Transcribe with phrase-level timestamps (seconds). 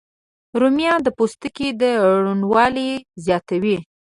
[0.61, 1.67] رومیان د پوستکي
[2.27, 2.89] روڼوالی
[3.25, 3.77] زیاتوي